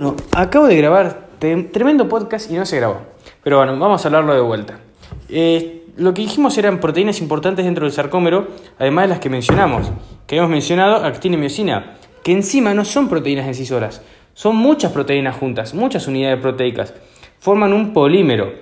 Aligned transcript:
No, 0.00 0.16
acabo 0.32 0.66
de 0.66 0.78
grabar 0.78 1.28
tremendo 1.38 2.08
podcast 2.08 2.50
y 2.50 2.54
no 2.54 2.64
se 2.64 2.78
grabó. 2.78 3.02
Pero 3.42 3.58
bueno, 3.58 3.78
vamos 3.78 4.02
a 4.02 4.08
hablarlo 4.08 4.32
de 4.32 4.40
vuelta. 4.40 4.80
Eh, 5.28 5.84
lo 5.98 6.14
que 6.14 6.22
dijimos 6.22 6.56
eran 6.56 6.80
proteínas 6.80 7.20
importantes 7.20 7.66
dentro 7.66 7.84
del 7.84 7.92
sarcómero, 7.92 8.48
además 8.78 9.04
de 9.04 9.08
las 9.08 9.18
que 9.18 9.28
mencionamos. 9.28 9.92
Que 10.26 10.38
hemos 10.38 10.48
mencionado 10.48 11.04
actina 11.04 11.36
y 11.36 11.40
miocina, 11.40 11.98
que 12.22 12.32
encima 12.32 12.72
no 12.72 12.86
son 12.86 13.10
proteínas 13.10 13.46
en 13.46 13.54
sí 13.54 13.66
solas. 13.66 14.00
Son 14.32 14.56
muchas 14.56 14.90
proteínas 14.90 15.36
juntas, 15.36 15.74
muchas 15.74 16.08
unidades 16.08 16.40
proteicas. 16.40 16.94
Forman 17.38 17.74
un 17.74 17.92
polímero. 17.92 18.54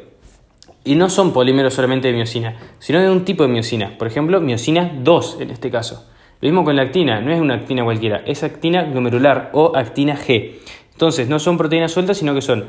Y 0.83 0.97
no 0.97 1.09
son 1.09 1.33
polímeros 1.33 1.73
solamente 1.73 2.09
de 2.09 2.15
miocina, 2.15 2.57
sino 2.81 3.01
de 3.01 3.13
un 3.13 3.25
tipo 3.25 3.45
de 3.45 3.51
miocina. 3.51 3.95
Por 3.97 4.09
ejemplo, 4.09 4.41
miocina 4.41 4.91
2 5.05 5.37
en 5.39 5.51
este 5.51 5.71
caso. 5.71 6.05
Lo 6.41 6.49
mismo 6.49 6.65
con 6.65 6.77
la 6.77 6.83
actina, 6.83 7.21
no 7.21 7.33
es 7.33 7.41
una 7.41 7.55
actina 7.55 7.83
cualquiera, 7.83 8.23
es 8.25 8.45
actina 8.45 8.85
glomerular 8.85 9.51
o 9.55 9.77
actina 9.77 10.17
G. 10.17 10.53
Entonces, 10.99 11.29
no 11.29 11.39
son 11.39 11.57
proteínas 11.57 11.93
sueltas, 11.93 12.19
sino 12.19 12.35
que 12.35 12.43
son 12.43 12.65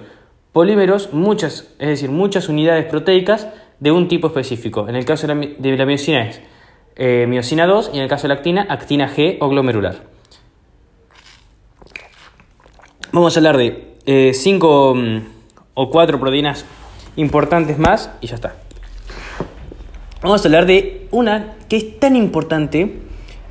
polímeros, 0.51 1.13
muchas, 1.13 1.73
es 1.79 1.87
decir, 1.87 2.11
muchas 2.11 2.47
unidades 2.47 2.85
proteicas 2.85 3.47
de 3.79 3.91
un 3.91 4.07
tipo 4.07 4.27
específico. 4.27 4.87
En 4.87 4.95
el 4.95 5.03
caso 5.03 5.25
de 5.25 5.33
la, 5.75 5.85
miocina 5.87 6.27
es 6.27 6.39
eh, 6.95 7.25
miocina 7.27 7.65
2 7.65 7.89
y 7.91 7.97
en 7.97 8.03
el 8.03 8.07
caso 8.07 8.27
de 8.27 8.27
la 8.27 8.33
actina, 8.35 8.67
actina 8.69 9.09
G 9.09 9.37
o 9.39 9.49
glomerular. 9.49 10.03
Vamos 13.13 13.35
a 13.35 13.39
hablar 13.39 13.57
de 13.57 14.31
5 14.35 14.93
eh, 14.95 14.99
mm, 14.99 15.27
o 15.73 15.89
4 15.89 16.19
proteínas 16.19 16.65
importantes 17.15 17.79
más 17.79 18.11
y 18.21 18.27
ya 18.27 18.35
está. 18.35 18.57
Vamos 20.21 20.45
a 20.45 20.47
hablar 20.47 20.67
de 20.67 21.07
una 21.09 21.55
que 21.67 21.77
es 21.77 21.99
tan 21.99 22.15
importante 22.15 22.99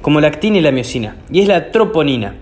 como 0.03 0.21
la 0.21 0.29
actina 0.29 0.59
y 0.59 0.61
la 0.61 0.71
miocina, 0.71 1.17
y 1.33 1.41
es 1.41 1.49
la 1.49 1.73
troponina 1.73 2.37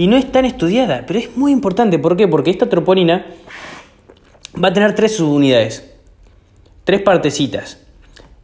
y 0.00 0.06
no 0.06 0.16
es 0.16 0.32
tan 0.32 0.46
estudiada, 0.46 1.04
pero 1.06 1.18
es 1.18 1.36
muy 1.36 1.52
importante. 1.52 1.98
¿Por 1.98 2.16
qué? 2.16 2.26
Porque 2.26 2.50
esta 2.50 2.70
troponina 2.70 3.26
va 4.56 4.68
a 4.68 4.72
tener 4.72 4.94
tres 4.94 5.14
subunidades, 5.14 5.92
tres 6.84 7.02
partecitas. 7.02 7.84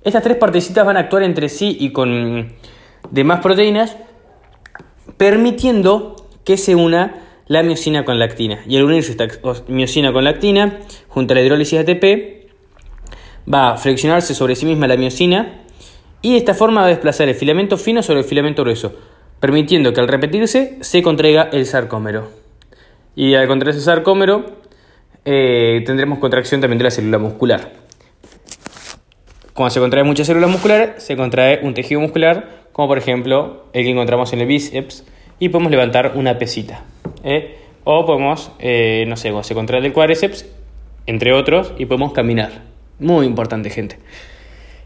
Estas 0.05 0.23
tres 0.23 0.37
partecitas 0.37 0.85
van 0.85 0.99
a 0.99 1.01
actuar 1.01 1.23
entre 1.23 1.49
sí 1.49 1.75
y 1.81 1.93
con 1.93 2.53
demás 3.11 3.41
proteínas, 3.41 3.97
permitiendo 5.17 6.29
que 6.45 6.59
se 6.59 6.75
una 6.75 7.23
la 7.47 7.63
miocina 7.63 8.05
con 8.05 8.19
la 8.19 8.27
actina. 8.27 8.61
Y 8.69 8.77
al 8.77 8.85
unirse 8.85 9.13
esta 9.13 9.27
miocina 9.69 10.13
con 10.13 10.25
la 10.25 10.31
actina, 10.31 10.81
junto 11.09 11.33
a 11.33 11.37
la 11.37 11.41
hidrólisis 11.41 11.79
ATP, 11.79 12.51
va 13.51 13.71
a 13.71 13.77
flexionarse 13.79 14.35
sobre 14.35 14.57
sí 14.57 14.67
misma 14.67 14.89
la 14.89 14.99
miocina 14.99 15.63
y 16.21 16.33
de 16.33 16.37
esta 16.37 16.53
forma 16.53 16.83
va 16.83 16.89
a 16.89 16.91
desplazar 16.91 17.31
el 17.31 17.35
filamento 17.35 17.79
fino 17.79 18.03
sobre 18.03 18.21
el 18.21 18.27
filamento 18.27 18.61
grueso 18.61 19.16
permitiendo 19.41 19.93
que 19.93 20.01
al 20.01 20.09
repetirse 20.09 20.79
se 20.81 21.03
contraiga 21.03 21.49
el 21.53 21.67
sarcómero. 21.67 22.29
Y 23.15 23.35
al 23.35 23.47
contraerse 23.47 23.79
el 23.79 23.85
sarcómero 23.85 24.47
eh, 25.25 25.83
tendremos 25.85 26.19
contracción 26.19 26.61
también 26.61 26.79
de 26.79 26.85
la 26.85 26.91
célula 26.91 27.19
muscular. 27.19 27.73
Cuando 29.55 29.71
se 29.71 29.81
contrae 29.81 30.05
mucha 30.05 30.25
célula 30.25 30.47
muscular, 30.49 30.97
se 30.99 31.17
contrae 31.17 31.61
un 31.63 31.73
tejido 31.73 32.01
muscular, 32.01 32.67
como 32.73 32.89
por 32.89 32.99
ejemplo 32.99 33.65
el 33.73 33.85
que 33.85 33.91
encontramos 33.91 34.33
en 34.33 34.41
el 34.41 34.47
bíceps, 34.47 35.05
y 35.39 35.49
podemos 35.49 35.71
levantar 35.71 36.13
una 36.15 36.39
pesita. 36.39 36.85
¿eh? 37.25 37.57
O 37.85 38.05
podemos, 38.05 38.51
eh, 38.59 39.05
no 39.09 39.17
sé, 39.17 39.33
se 39.43 39.55
contrae 39.55 39.85
el 39.85 39.93
cuádriceps, 39.93 40.47
entre 41.07 41.33
otros, 41.33 41.73
y 41.79 41.87
podemos 41.87 42.13
caminar. 42.13 42.65
Muy 42.99 43.27
importante, 43.27 43.71
gente. 43.71 43.99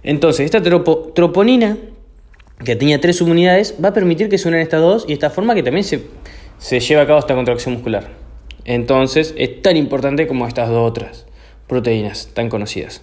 Entonces, 0.03 0.45
esta 0.45 0.63
troponina 0.63 1.77
que 2.65 2.77
tenía 2.77 3.01
tres 3.01 3.17
subunidades, 3.17 3.77
va 3.83 3.89
a 3.89 3.93
permitir 3.93 4.29
que 4.29 4.39
se 4.39 4.49
unan 4.49 4.61
estas 4.61 4.81
dos 4.81 5.05
y 5.05 5.09
de 5.09 5.15
esta 5.15 5.31
forma 5.31 5.55
que 5.55 5.63
también 5.63 5.85
se, 5.85 6.03
se 6.59 6.81
lleve 6.81 7.01
a 7.01 7.07
cabo 7.07 7.19
esta 7.19 7.35
contracción 7.35 7.75
muscular. 7.75 8.09
Entonces 8.65 9.35
es 9.37 9.63
tan 9.63 9.77
importante 9.77 10.27
como 10.27 10.47
estas 10.47 10.69
dos 10.69 10.89
otras 10.89 11.27
proteínas 11.67 12.31
tan 12.35 12.49
conocidas. 12.49 13.03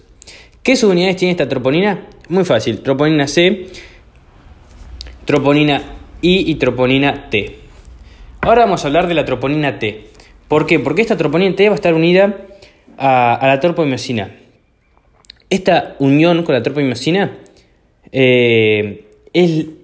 ¿Qué 0.62 0.76
subunidades 0.76 1.16
tiene 1.16 1.32
esta 1.32 1.48
troponina? 1.48 2.06
Muy 2.28 2.44
fácil, 2.44 2.80
troponina 2.82 3.26
C, 3.26 3.66
troponina 5.24 5.82
I 6.20 6.50
y 6.50 6.54
troponina 6.56 7.30
T. 7.30 7.58
Ahora 8.42 8.64
vamos 8.64 8.84
a 8.84 8.88
hablar 8.88 9.08
de 9.08 9.14
la 9.14 9.24
troponina 9.24 9.78
T. 9.78 10.04
¿Por 10.46 10.66
qué? 10.66 10.78
Porque 10.78 11.02
esta 11.02 11.16
troponina 11.16 11.56
T 11.56 11.68
va 11.68 11.74
a 11.74 11.76
estar 11.76 11.94
unida 11.94 12.36
a, 12.96 13.38
la 13.42 13.60
tropomicina. 13.60 14.36
Esta 15.50 15.96
unión 15.98 16.42
con 16.42 16.54
la 16.54 16.62
tropomicina 16.62 17.38
eh, 18.12 19.07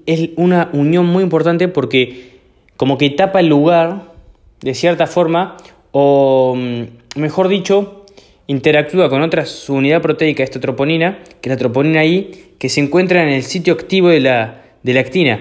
es, 0.07 0.31
una 0.37 0.71
unión 0.73 1.07
muy 1.07 1.23
importante 1.23 1.69
porque 1.69 2.35
como 2.77 2.99
que 2.99 3.11
tapa 3.11 3.41
el 3.41 3.47
lugar 3.47 4.13
de 4.61 4.75
cierta 4.75 5.07
forma 5.07 5.57
o 5.93 6.55
mm, 6.57 7.21
mejor 7.21 7.49
dicho 7.49 8.05
interactúa 8.47 9.09
con 9.09 9.23
otra 9.23 9.45
unidad 9.69 10.03
proteica, 10.03 10.43
esta 10.43 10.61
troponina, 10.61 11.21
que 11.41 11.49
es 11.49 11.55
la 11.55 11.57
troponina 11.57 12.05
I, 12.05 12.31
que 12.59 12.69
se 12.69 12.81
encuentra 12.81 13.23
en 13.23 13.31
el 13.31 13.43
sitio 13.43 13.73
activo 13.73 14.09
de 14.09 14.21
la, 14.21 14.63
de 14.83 14.93
la 14.93 15.01
actina, 15.01 15.41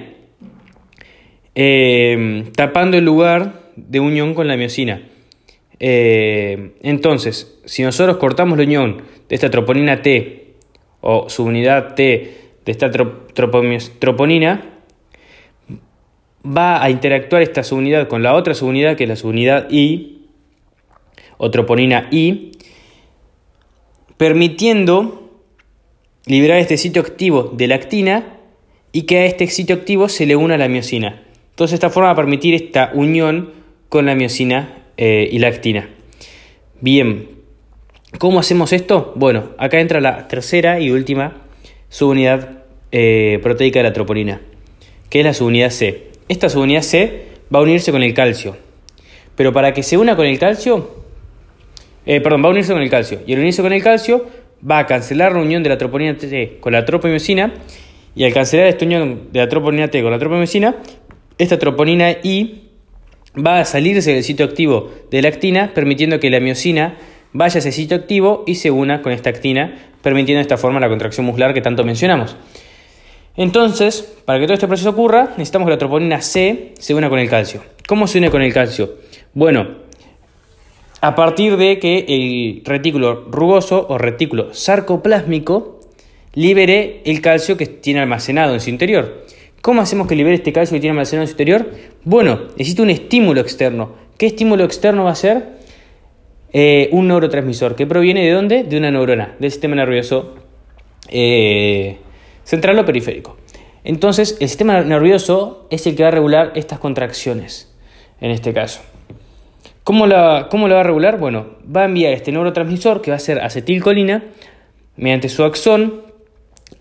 eh, 1.53 2.45
tapando 2.55 2.97
el 2.97 3.03
lugar 3.03 3.61
de 3.75 3.99
unión 3.99 4.33
con 4.33 4.47
la 4.47 4.55
miocina. 4.55 5.01
Eh, 5.79 6.75
entonces, 6.81 7.59
si 7.65 7.83
nosotros 7.83 8.17
cortamos 8.17 8.57
la 8.57 8.63
unión 8.63 9.01
de 9.27 9.35
esta 9.35 9.49
troponina 9.49 10.01
T 10.01 10.53
o 11.01 11.29
su 11.29 11.43
unidad 11.43 11.95
T 11.95 12.42
de 12.65 12.71
esta 12.71 12.89
troponina, 12.91 14.61
va 16.45 16.83
a 16.83 16.89
interactuar 16.89 17.41
esta 17.41 17.63
subunidad 17.63 18.07
con 18.07 18.23
la 18.23 18.35
otra 18.35 18.53
subunidad, 18.53 18.95
que 18.95 19.03
es 19.03 19.09
la 19.09 19.15
subunidad 19.15 19.69
I, 19.69 20.27
o 21.37 21.51
troponina 21.51 22.07
I, 22.11 22.51
permitiendo 24.17 25.31
liberar 26.25 26.59
este 26.59 26.77
sitio 26.77 27.01
activo 27.01 27.51
de 27.53 27.67
la 27.67 27.75
actina 27.75 28.37
y 28.91 29.03
que 29.03 29.19
a 29.19 29.25
este 29.25 29.47
sitio 29.47 29.75
activo 29.75 30.07
se 30.07 30.25
le 30.25 30.35
una 30.35 30.57
la 30.57 30.69
miocina. 30.69 31.23
Entonces, 31.49 31.75
esta 31.75 31.89
forma 31.89 32.07
va 32.07 32.13
a 32.13 32.17
permitir 32.17 32.53
esta 32.53 32.91
unión 32.93 33.51
con 33.89 34.05
la 34.05 34.15
miocina 34.15 34.85
eh, 34.97 35.27
y 35.31 35.39
la 35.39 35.47
actina. 35.47 35.89
Bien, 36.79 37.29
¿cómo 38.17 38.39
hacemos 38.39 38.73
esto? 38.73 39.13
Bueno, 39.15 39.49
acá 39.57 39.79
entra 39.79 40.01
la 40.01 40.27
tercera 40.27 40.79
y 40.79 40.91
última 40.91 41.42
subunidad 41.93 42.49
eh, 42.91 43.39
proteica 43.43 43.77
de 43.77 43.83
la 43.83 43.93
troponina, 43.93 44.41
que 45.11 45.19
es 45.19 45.25
la 45.25 45.33
subunidad 45.35 45.69
C. 45.69 46.07
Esta 46.27 46.49
subunidad 46.49 46.81
C 46.81 47.25
va 47.53 47.59
a 47.59 47.61
unirse 47.61 47.91
con 47.91 48.01
el 48.01 48.15
calcio. 48.15 48.57
Pero 49.35 49.53
para 49.53 49.75
que 49.75 49.83
se 49.83 49.95
una 49.95 50.15
con 50.15 50.25
el 50.25 50.39
calcio, 50.39 50.89
eh, 52.07 52.19
perdón, 52.19 52.43
va 52.43 52.47
a 52.47 52.51
unirse 52.51 52.73
con 52.73 52.81
el 52.81 52.89
calcio. 52.89 53.19
Y 53.27 53.33
al 53.33 53.41
unirse 53.41 53.61
con 53.61 53.73
el 53.73 53.83
calcio, 53.83 54.25
va 54.69 54.79
a 54.79 54.87
cancelar 54.87 55.33
la 55.33 55.41
unión 55.41 55.61
de 55.61 55.69
la 55.69 55.77
troponina 55.77 56.17
T 56.17 56.57
con 56.59 56.73
la 56.73 56.83
tropomicina. 56.83 57.53
Y 58.15 58.23
al 58.23 58.33
cancelar 58.33 58.65
esta 58.65 58.85
unión 58.85 59.29
de 59.31 59.39
la 59.41 59.47
troponina 59.47 59.87
T 59.89 60.01
con 60.01 60.09
la 60.09 60.17
tropomicina, 60.17 60.77
esta 61.37 61.59
troponina 61.59 62.09
I 62.23 62.69
va 63.37 63.59
a 63.59 63.65
salirse 63.65 64.11
del 64.15 64.23
sitio 64.23 64.47
activo 64.47 64.89
de 65.11 65.21
la 65.21 65.27
actina, 65.27 65.73
permitiendo 65.75 66.19
que 66.19 66.31
la 66.31 66.39
miocina 66.39 66.97
vaya 67.33 67.55
a 67.55 67.59
ese 67.59 67.71
sitio 67.71 67.97
activo 67.97 68.45
y 68.47 68.55
se 68.55 68.71
una 68.71 69.03
con 69.03 69.11
esta 69.11 69.29
actina, 69.29 69.92
permitiendo 70.03 70.37
de 70.37 70.43
esta 70.43 70.57
forma 70.57 70.79
la 70.79 70.89
contracción 70.89 71.25
muscular 71.25 71.55
que 71.55 71.61
tanto 71.61 71.83
mencionamos. 71.83 72.35
Entonces, 73.35 74.13
para 74.25 74.39
que 74.39 74.45
todo 74.45 74.53
este 74.53 74.67
proceso 74.67 74.91
ocurra, 74.91 75.29
necesitamos 75.37 75.65
que 75.65 75.71
la 75.71 75.77
troponina 75.79 76.21
C 76.21 76.73
se 76.77 76.93
una 76.93 77.09
con 77.09 77.17
el 77.17 77.27
calcio. 77.27 77.63
¿Cómo 77.87 78.05
se 78.05 78.19
une 78.19 78.29
con 78.29 78.43
el 78.43 78.53
calcio? 78.53 78.97
Bueno, 79.33 79.67
a 81.01 81.15
partir 81.15 81.57
de 81.57 81.79
que 81.79 82.05
el 82.07 82.61
retículo 82.63 83.25
rugoso 83.31 83.87
o 83.89 83.97
retículo 83.97 84.53
sarcoplásmico 84.53 85.79
libere 86.33 87.01
el 87.05 87.21
calcio 87.21 87.57
que 87.57 87.65
tiene 87.65 88.01
almacenado 88.01 88.53
en 88.53 88.59
su 88.59 88.69
interior. 88.69 89.25
¿Cómo 89.61 89.81
hacemos 89.81 90.07
que 90.07 90.15
libere 90.15 90.35
este 90.35 90.53
calcio 90.53 90.75
que 90.75 90.81
tiene 90.81 90.91
almacenado 90.91 91.23
en 91.23 91.27
su 91.27 91.33
interior? 91.33 91.71
Bueno, 92.03 92.41
necesita 92.57 92.83
un 92.83 92.89
estímulo 92.89 93.41
externo. 93.41 93.93
¿Qué 94.17 94.27
estímulo 94.27 94.63
externo 94.63 95.05
va 95.05 95.11
a 95.11 95.15
ser? 95.15 95.62
Eh, 96.53 96.89
un 96.91 97.07
neurotransmisor 97.07 97.75
que 97.75 97.87
proviene 97.87 98.23
de 98.23 98.31
dónde? 98.31 98.63
De 98.63 98.77
una 98.77 98.91
neurona, 98.91 99.35
del 99.39 99.51
sistema 99.51 99.75
nervioso 99.75 100.35
eh, 101.09 101.97
central 102.43 102.77
o 102.77 102.85
periférico. 102.85 103.37
Entonces, 103.83 104.37
el 104.39 104.47
sistema 104.47 104.81
nervioso 104.81 105.67
es 105.71 105.87
el 105.87 105.95
que 105.95 106.03
va 106.03 106.09
a 106.09 106.11
regular 106.11 106.51
estas 106.55 106.77
contracciones, 106.77 107.73
en 108.21 108.31
este 108.31 108.53
caso. 108.53 108.81
¿Cómo 109.83 110.07
la, 110.07 110.47
¿Cómo 110.49 110.69
va 110.69 110.79
a 110.79 110.83
regular? 110.83 111.17
Bueno, 111.17 111.57
va 111.75 111.81
a 111.81 111.85
enviar 111.85 112.13
este 112.13 112.31
neurotransmisor, 112.31 113.01
que 113.01 113.11
va 113.11 113.17
a 113.17 113.19
ser 113.19 113.39
acetilcolina, 113.39 114.23
mediante 114.95 115.29
su 115.29 115.43
axón, 115.43 116.03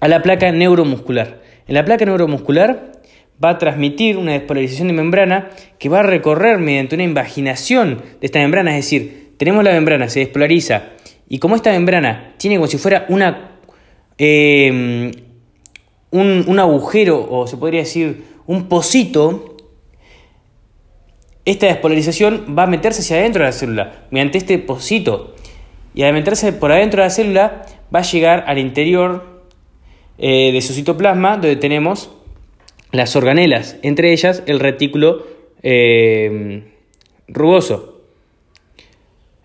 a 0.00 0.08
la 0.08 0.22
placa 0.22 0.52
neuromuscular. 0.52 1.40
En 1.66 1.74
la 1.74 1.84
placa 1.84 2.04
neuromuscular 2.04 2.92
va 3.42 3.50
a 3.50 3.58
transmitir 3.58 4.18
una 4.18 4.32
despolarización 4.32 4.88
de 4.88 4.94
membrana 4.94 5.50
que 5.78 5.88
va 5.88 6.00
a 6.00 6.02
recorrer 6.04 6.58
mediante 6.58 6.94
una 6.94 7.04
invaginación 7.04 8.02
de 8.20 8.26
esta 8.26 8.38
membrana, 8.38 8.70
es 8.76 8.84
decir, 8.84 9.21
tenemos 9.42 9.64
la 9.64 9.72
membrana, 9.72 10.08
se 10.08 10.20
despolariza, 10.20 10.90
y 11.28 11.40
como 11.40 11.56
esta 11.56 11.72
membrana 11.72 12.34
tiene 12.36 12.58
como 12.58 12.68
si 12.68 12.78
fuera 12.78 13.06
una, 13.08 13.58
em, 14.16 15.10
un, 16.12 16.58
agujero, 16.60 17.26
o 17.28 17.48
se 17.48 17.56
podría 17.56 17.80
decir 17.80 18.22
un 18.46 18.68
pocito, 18.68 19.56
esta 21.44 21.66
despolarización 21.66 22.54
va 22.56 22.62
a 22.62 22.66
meterse 22.68 23.00
hacia 23.00 23.16
adentro 23.16 23.42
de 23.42 23.48
la 23.48 23.52
célula 23.52 24.06
mediante 24.12 24.38
este 24.38 24.60
pocito. 24.60 25.34
Y 25.92 26.04
al 26.04 26.12
meterse 26.12 26.52
por 26.52 26.70
adentro 26.70 27.02
de 27.02 27.08
la 27.08 27.10
célula 27.10 27.66
va 27.92 27.98
a 27.98 28.02
llegar 28.02 28.44
al 28.46 28.58
interior 28.58 29.42
eh, 30.18 30.52
de 30.52 30.60
su 30.60 30.72
citoplasma 30.72 31.32
donde 31.32 31.56
tenemos 31.56 32.10
las 32.92 33.16
organelas, 33.16 33.76
entre 33.82 34.12
ellas 34.12 34.44
el 34.46 34.60
retículo 34.60 35.26
eh, 35.64 36.62
rugoso 37.26 37.91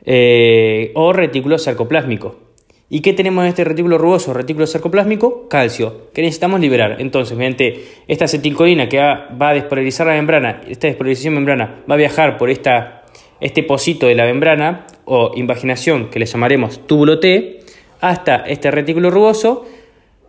eh, 0.09 0.91
o 0.95 1.11
retículo 1.11 1.59
sarcoplásmico. 1.59 2.47
¿Y 2.89 3.01
qué 3.01 3.11
tenemos 3.11 3.43
en 3.43 3.49
este 3.49 3.65
retículo 3.65 3.97
rugoso, 3.97 4.33
retículo 4.33 4.65
sarcoplásmico? 4.65 5.49
Calcio, 5.49 6.09
que 6.13 6.21
necesitamos 6.21 6.61
liberar. 6.61 6.95
Entonces, 6.99 7.37
mediante 7.37 7.83
esta 8.07 8.25
acetilcolina 8.25 8.87
que 8.87 8.99
va, 8.99 9.49
a 9.49 9.53
despolarizar 9.53 10.07
la 10.07 10.13
membrana, 10.13 10.61
esta 10.69 10.87
despolarización 10.87 11.33
membrana 11.33 11.83
va 11.89 11.95
a 11.95 11.97
viajar 11.97 12.37
por 12.37 12.49
esta, 12.49 13.03
este 13.41 13.61
pocito 13.63 14.07
de 14.07 14.15
la 14.15 14.23
membrana 14.23 14.87
o 15.03 15.33
invaginación 15.35 16.09
que 16.09 16.19
le 16.19 16.25
llamaremos 16.25 16.87
túbulo 16.87 17.19
T 17.19 17.59
hasta 17.99 18.37
este 18.37 18.71
retículo 18.71 19.11
rugoso, 19.11 19.65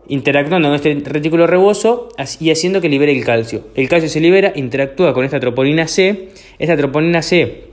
interactuando 0.09 0.71
con 0.71 0.75
este 0.75 0.99
retículo 1.09 1.47
rugoso 1.47 2.09
y 2.41 2.51
haciendo 2.51 2.81
que 2.81 2.89
libere 2.89 3.13
el 3.13 3.25
calcio. 3.25 3.69
El 3.77 3.89
calcio 3.89 4.09
se 4.09 4.19
libera, 4.19 4.53
interactúa 4.57 5.15
con 5.15 5.25
esta 5.25 5.39
troponina 5.39 5.87
C. 5.87 6.31
Esta 6.59 6.77
troponina 6.77 7.23
C, 7.23 7.68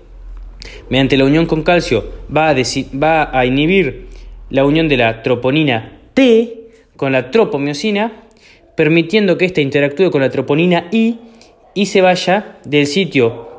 mediante 0.90 1.18
la 1.18 1.26
unión 1.26 1.46
con 1.46 1.64
calcio, 1.64 2.06
va 2.36 2.50
a, 2.50 2.56
va 2.56 3.38
a 3.38 3.46
inhibir 3.46 4.08
la 4.50 4.66
unión 4.66 4.88
de 4.88 4.98
la 4.98 5.24
troponina 5.24 6.00
T 6.14 6.70
con 6.96 7.12
la 7.12 7.32
tropomiosina, 7.32 8.24
permitiendo 8.76 9.38
que 9.38 9.46
ésta 9.46 9.62
interactúe 9.62 10.12
con 10.12 10.22
la 10.22 10.30
troponina 10.30 10.88
I 10.92 11.20
y 11.74 11.88
se 11.88 12.02
vaya 12.02 12.58
del 12.66 12.88
sitio 12.88 13.50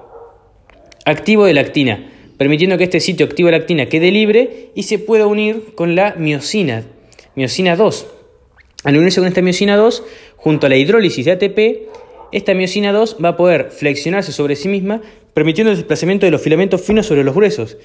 activo 1.04 1.44
de 1.44 1.54
la 1.54 1.60
actina, 1.60 2.10
permitiendo 2.38 2.78
que 2.78 2.84
este 2.84 3.00
sitio 3.00 3.26
activo 3.26 3.48
de 3.48 3.52
la 3.52 3.58
actina 3.58 3.86
quede 3.86 4.10
libre 4.10 4.70
y 4.74 4.84
se 4.84 4.98
pueda 4.98 5.26
unir 5.26 5.74
con 5.74 5.94
la 5.94 6.14
miosina, 6.16 6.84
miosina 7.34 7.76
2. 7.76 8.06
Al 8.84 8.96
unirse 8.96 9.20
con 9.20 9.28
esta 9.28 9.42
miosina 9.42 9.76
2, 9.76 10.04
junto 10.36 10.66
a 10.66 10.68
la 10.68 10.76
hidrólisis 10.76 11.24
de 11.24 11.32
ATP, 11.32 11.58
esta 12.32 12.54
miosina 12.54 12.92
2 12.92 13.18
va 13.24 13.30
a 13.30 13.36
poder 13.36 13.70
flexionarse 13.70 14.32
sobre 14.32 14.56
sí 14.56 14.68
misma, 14.68 15.02
permitiendo 15.36 15.70
el 15.70 15.76
desplazamiento 15.76 16.24
de 16.24 16.32
los 16.32 16.40
filamentos 16.40 16.80
finos 16.80 17.04
sobre 17.04 17.22
los 17.22 17.34
gruesos, 17.34 17.76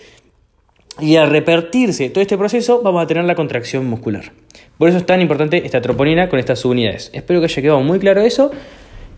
y 1.01 1.17
al 1.17 1.29
repartirse 1.29 2.09
todo 2.09 2.21
este 2.21 2.37
proceso 2.37 2.81
vamos 2.81 3.03
a 3.03 3.07
tener 3.07 3.25
la 3.25 3.35
contracción 3.35 3.85
muscular. 3.87 4.31
Por 4.77 4.87
eso 4.87 4.97
es 4.99 5.05
tan 5.05 5.19
importante 5.19 5.65
esta 5.65 5.81
troponina 5.81 6.29
con 6.29 6.39
estas 6.39 6.59
subunidades. 6.59 7.11
Espero 7.13 7.41
que 7.41 7.47
haya 7.47 7.61
quedado 7.61 7.81
muy 7.81 7.99
claro 7.99 8.21
eso. 8.21 8.51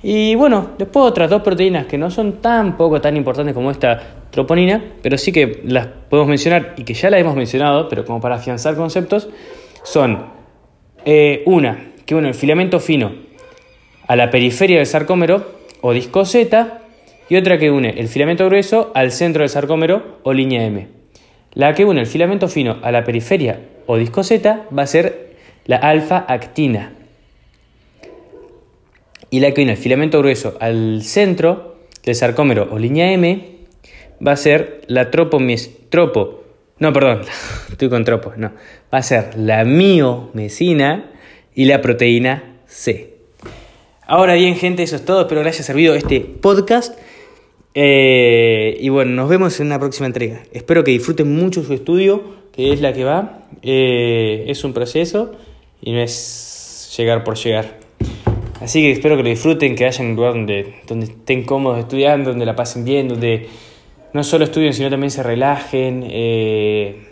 Y 0.01 0.33
bueno, 0.33 0.71
después 0.80 1.06
otras 1.06 1.30
dos 1.30 1.44
proteínas 1.44 1.85
que 1.85 2.00
no 2.00 2.09
son 2.09 2.41
tan 2.41 2.75
poco 2.75 3.00
tan 3.00 3.15
importantes 3.15 3.53
como 3.53 3.69
esta 3.69 4.01
troponina, 4.31 4.83
pero 5.03 5.15
sí 5.19 5.31
que 5.31 5.62
las 5.65 5.86
podemos 5.86 6.27
mencionar 6.27 6.74
y 6.75 6.86
que 6.86 6.95
ya 6.95 7.12
las 7.12 7.21
hemos 7.21 7.36
mencionado, 7.36 7.88
pero 7.88 8.03
como 8.03 8.19
para 8.19 8.38
afianzar 8.38 8.75
conceptos, 8.75 9.29
son 9.83 10.25
eh, 11.06 11.44
una 11.45 11.91
que 12.03 12.15
une 12.15 12.29
el 12.29 12.33
filamento 12.33 12.79
fino 12.79 13.12
a 14.07 14.15
la 14.15 14.31
periferia 14.31 14.77
del 14.77 14.88
sarcómero 14.88 15.51
o 15.81 15.94
disco 15.94 16.25
Z 16.25 16.79
y 17.30 17.36
otra 17.36 17.58
que 17.58 17.72
une 17.72 18.00
el 18.00 18.08
filamento 18.08 18.46
grueso 18.46 18.92
al 18.94 19.12
centro 19.12 19.42
del 19.42 19.50
sarcómero 19.50 20.20
o 20.24 20.34
línea 20.34 20.66
M. 20.66 20.88
La 21.54 21.74
que 21.74 21.86
une 21.86 22.02
el 22.02 22.08
filamento 22.08 22.48
fino 22.48 22.78
a 22.81 22.92
la 22.92 23.04
periferia 23.04 23.60
o 23.86 23.98
disco 23.98 24.24
Z 24.24 24.68
va 24.78 24.84
a 24.84 24.88
ser 24.88 25.36
la 25.66 25.78
alfa-actina. 25.78 26.94
Y 29.30 29.40
la 29.40 29.52
que 29.52 29.64
une 29.64 29.72
el 29.72 29.78
filamento 29.78 30.20
grueso 30.20 30.58
al 30.60 31.02
centro 31.04 31.78
del 32.04 32.16
sarcómero 32.16 32.70
o 32.72 32.78
línea 32.78 33.12
M 33.12 33.54
va 34.25 34.34
a 34.34 34.38
ser 34.38 34.81
la 34.88 35.12
tropomies, 35.12 35.90
tropo, 35.90 36.44
no, 36.80 36.92
perdón, 36.92 37.22
estoy 37.72 37.90
con 37.90 38.04
tropo, 38.04 38.34
no, 38.36 38.52
va 38.94 38.98
a 38.98 39.04
ser 39.04 39.38
la 39.38 39.64
miomesina 39.64 41.12
y 41.56 41.66
la 41.66 41.81
proteína 41.81 42.58
C. 42.68 43.14
Ahora 44.06 44.34
bien, 44.34 44.56
gente, 44.56 44.84
eso 44.84 44.98
es 44.98 45.06
todo. 45.06 45.22
Espero 45.22 45.42
que 45.42 45.46
les 45.46 45.56
haya 45.56 45.64
servido 45.64 45.96
este 45.96 46.20
podcast. 46.20 46.98
Eh, 47.75 48.78
y 48.80 48.90
bueno, 48.90 49.12
nos 49.12 49.30
vemos 49.30 49.60
en 49.60 49.68
una 49.68 49.80
próxima 49.80 50.06
entrega. 50.06 50.44
Espero 50.52 50.84
que 50.84 50.92
disfruten 50.92 51.36
mucho 51.36 51.64
su 51.64 51.74
estudio, 51.74 52.24
que 52.52 52.72
es 52.72 52.81
la 52.81 52.94
que 52.94 53.04
va. 53.04 53.40
Eh, 53.62 54.46
es 54.48 54.64
un 54.64 54.74
proceso 54.74 55.31
y 55.81 55.92
no 55.92 56.00
es 56.00 56.94
llegar 56.98 57.24
por 57.24 57.36
llegar. 57.36 57.80
Así 58.62 58.81
que 58.81 58.92
espero 58.92 59.18
que 59.18 59.24
lo 59.24 59.30
disfruten, 59.30 59.75
que 59.75 59.84
vayan 59.86 60.06
en 60.06 60.12
un 60.12 60.16
lugar 60.16 60.34
donde, 60.34 60.75
donde 60.88 61.06
estén 61.08 61.44
cómodos 61.44 61.80
estudiando, 61.80 62.30
donde 62.30 62.46
la 62.46 62.56
pasen 62.56 62.86
bien, 62.86 63.10
donde 63.10 63.48
no 64.14 64.24
solo 64.24 64.46
estudien, 64.46 64.74
sino 64.74 64.90
también 64.90 65.12
se 65.12 65.24
relajen. 65.24 66.06
Eh, 66.08 67.08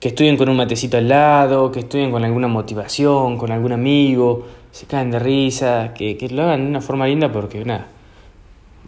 que 0.00 0.08
estudien 0.08 0.38
con 0.38 0.48
un 0.48 0.56
matecito 0.56 0.96
al 0.96 1.08
lado, 1.08 1.70
que 1.70 1.80
estudien 1.80 2.10
con 2.10 2.24
alguna 2.24 2.48
motivación, 2.48 3.36
con 3.36 3.52
algún 3.52 3.72
amigo, 3.72 4.46
se 4.70 4.86
caen 4.86 5.10
de 5.10 5.18
risa, 5.18 5.92
que, 5.94 6.16
que 6.16 6.30
lo 6.30 6.44
hagan 6.44 6.62
de 6.64 6.70
una 6.70 6.80
forma 6.80 7.06
linda 7.06 7.30
porque 7.30 7.62
nada 7.66 7.86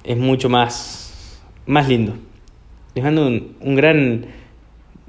es 0.04 0.16
mucho 0.16 0.48
más, 0.48 1.40
más 1.66 1.88
lindo. 1.88 2.14
Les 2.94 3.04
mando 3.04 3.26
un, 3.26 3.56
un 3.60 3.74
gran 3.74 4.26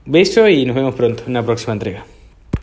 beso 0.05 0.47
y 0.47 0.65
nos 0.65 0.75
vemos 0.75 0.95
pronto 0.95 1.23
en 1.23 1.31
una 1.31 1.43
próxima 1.43 1.73
entrega. 1.73 2.05